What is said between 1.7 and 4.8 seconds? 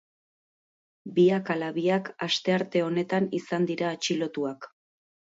biak astearte honetan izan dira atxilotuak.